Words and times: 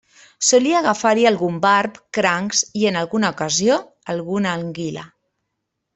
Solia 0.45 0.77
agafar-hi 0.79 1.27
algun 1.31 1.59
barb, 1.65 1.99
crancs, 2.19 2.63
i 2.81 2.89
en 2.93 2.99
alguna 3.03 3.33
ocasió 3.37 3.77
alguna 4.15 4.59
anguila. 4.61 5.05